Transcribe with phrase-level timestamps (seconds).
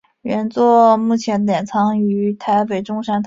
[0.21, 3.19] 原作目前典藏于台北中山堂。